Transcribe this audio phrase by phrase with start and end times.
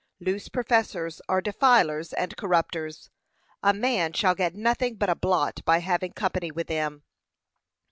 [0.19, 3.11] Loose professors are defilers and corrupters;
[3.61, 7.03] a man shall get nothing but a blot by having company with them.